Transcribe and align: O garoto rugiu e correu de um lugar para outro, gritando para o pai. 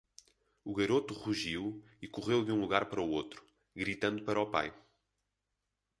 O 0.63 0.71
garoto 0.79 1.13
rugiu 1.13 1.79
e 2.01 2.07
correu 2.07 2.43
de 2.43 2.51
um 2.51 2.59
lugar 2.59 2.89
para 2.89 3.03
outro, 3.03 3.45
gritando 3.75 4.23
para 4.23 4.41
o 4.41 4.49
pai. 4.49 4.73